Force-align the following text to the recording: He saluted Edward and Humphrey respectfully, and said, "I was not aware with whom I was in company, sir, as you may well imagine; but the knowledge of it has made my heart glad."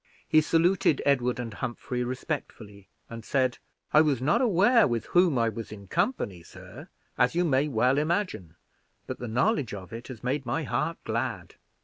He 0.27 0.41
saluted 0.41 0.99
Edward 1.05 1.39
and 1.39 1.53
Humphrey 1.53 2.03
respectfully, 2.03 2.87
and 3.07 3.23
said, 3.23 3.59
"I 3.93 4.01
was 4.01 4.19
not 4.19 4.41
aware 4.41 4.87
with 4.87 5.05
whom 5.05 5.37
I 5.37 5.47
was 5.47 5.71
in 5.71 5.85
company, 5.87 6.41
sir, 6.41 6.89
as 7.19 7.35
you 7.35 7.45
may 7.45 7.67
well 7.67 7.99
imagine; 7.99 8.55
but 9.05 9.19
the 9.19 9.27
knowledge 9.27 9.75
of 9.75 9.93
it 9.93 10.07
has 10.07 10.23
made 10.23 10.43
my 10.43 10.63
heart 10.63 10.97
glad." 11.03 11.53